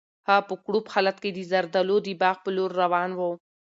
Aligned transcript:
هغه 0.29 0.43
په 0.49 0.55
کړوپ 0.65 0.85
حالت 0.93 1.17
کې 1.23 1.29
د 1.33 1.39
زردالو 1.51 1.97
د 2.05 2.09
باغ 2.21 2.37
په 2.43 2.49
لور 2.57 2.71
روان 2.81 3.09
و. 3.15 3.21